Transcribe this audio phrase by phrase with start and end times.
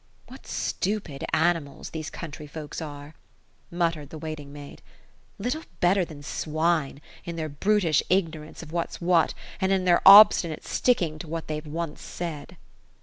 [0.27, 3.13] ^ What stupid animals these country folks are!"
[3.71, 4.81] muttered the w:iit ing maid;
[5.39, 10.65] *^ little better than swine, in their brutish ignorance of what's what, and in their obstinate
[10.65, 12.57] sticking to what they've once said."